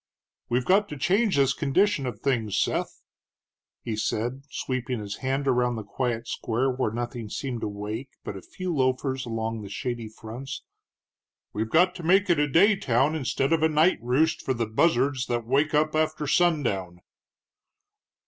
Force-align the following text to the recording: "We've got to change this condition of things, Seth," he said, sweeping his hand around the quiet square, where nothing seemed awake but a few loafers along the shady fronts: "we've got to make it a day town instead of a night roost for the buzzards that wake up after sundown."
"We've 0.49 0.65
got 0.65 0.89
to 0.89 0.97
change 0.97 1.35
this 1.35 1.53
condition 1.53 2.07
of 2.07 2.21
things, 2.21 2.57
Seth," 2.57 3.03
he 3.83 3.95
said, 3.95 4.41
sweeping 4.49 4.99
his 4.99 5.17
hand 5.17 5.47
around 5.47 5.75
the 5.75 5.83
quiet 5.83 6.27
square, 6.27 6.71
where 6.71 6.89
nothing 6.89 7.29
seemed 7.29 7.61
awake 7.61 8.09
but 8.23 8.35
a 8.35 8.41
few 8.41 8.73
loafers 8.73 9.27
along 9.27 9.61
the 9.61 9.69
shady 9.69 10.09
fronts: 10.09 10.63
"we've 11.53 11.69
got 11.69 11.93
to 11.93 12.01
make 12.01 12.31
it 12.31 12.39
a 12.39 12.47
day 12.47 12.75
town 12.75 13.13
instead 13.13 13.53
of 13.53 13.61
a 13.61 13.69
night 13.69 13.99
roost 14.01 14.41
for 14.41 14.55
the 14.55 14.65
buzzards 14.65 15.27
that 15.27 15.45
wake 15.45 15.75
up 15.75 15.93
after 15.95 16.25
sundown." 16.25 17.01